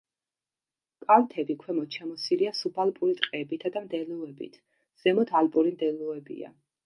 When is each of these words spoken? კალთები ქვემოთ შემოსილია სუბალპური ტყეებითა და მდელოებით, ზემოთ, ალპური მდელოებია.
კალთები 1.03 1.55
ქვემოთ 1.63 1.97
შემოსილია 1.97 2.53
სუბალპური 2.61 3.13
ტყეებითა 3.21 3.71
და 3.77 3.83
მდელოებით, 3.85 4.59
ზემოთ, 5.03 5.35
ალპური 5.41 5.75
მდელოებია. 5.77 6.53